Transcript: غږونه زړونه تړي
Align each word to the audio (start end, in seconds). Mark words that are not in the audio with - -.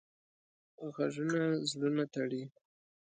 غږونه 0.95 1.41
زړونه 1.69 2.03
تړي 2.13 2.43